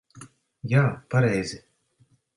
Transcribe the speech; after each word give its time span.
Jā, 0.71 0.81
pareizi. 1.15 1.63